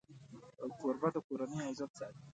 کوربه 0.79 1.09
د 1.13 1.17
کورنۍ 1.27 1.59
عزت 1.69 1.91
ساتي. 1.99 2.21